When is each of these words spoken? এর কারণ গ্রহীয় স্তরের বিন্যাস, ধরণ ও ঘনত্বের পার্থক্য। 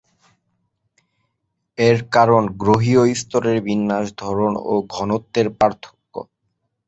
এর 1.77 1.97
কারণ 2.15 2.43
গ্রহীয় 2.61 3.03
স্তরের 3.15 3.57
বিন্যাস, 3.67 4.05
ধরণ 4.23 4.51
ও 4.63 4.73
ঘনত্বের 4.95 5.47
পার্থক্য। 5.59 6.13